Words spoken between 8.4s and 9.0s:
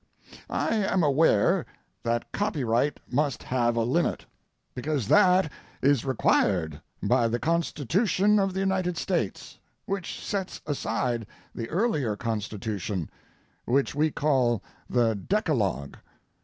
the United